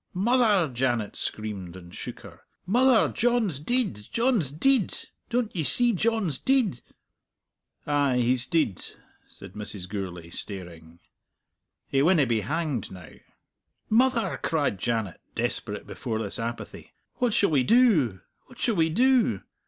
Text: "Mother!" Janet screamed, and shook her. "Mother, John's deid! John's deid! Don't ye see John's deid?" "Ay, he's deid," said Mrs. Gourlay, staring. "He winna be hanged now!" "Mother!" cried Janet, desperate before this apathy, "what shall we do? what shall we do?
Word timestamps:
"Mother!" 0.15 0.73
Janet 0.73 1.15
screamed, 1.15 1.75
and 1.75 1.93
shook 1.93 2.21
her. 2.21 2.41
"Mother, 2.65 3.07
John's 3.13 3.59
deid! 3.59 3.93
John's 4.11 4.49
deid! 4.49 4.97
Don't 5.29 5.55
ye 5.55 5.61
see 5.63 5.93
John's 5.93 6.39
deid?" 6.39 6.81
"Ay, 7.85 8.17
he's 8.17 8.47
deid," 8.47 8.83
said 9.27 9.53
Mrs. 9.53 9.87
Gourlay, 9.87 10.31
staring. 10.31 11.01
"He 11.87 12.01
winna 12.01 12.25
be 12.25 12.41
hanged 12.41 12.91
now!" 12.91 13.11
"Mother!" 13.91 14.39
cried 14.41 14.79
Janet, 14.79 15.21
desperate 15.35 15.85
before 15.85 16.17
this 16.17 16.39
apathy, 16.39 16.93
"what 17.17 17.31
shall 17.31 17.51
we 17.51 17.61
do? 17.61 18.21
what 18.47 18.57
shall 18.57 18.75
we 18.77 18.89
do? 18.89 19.43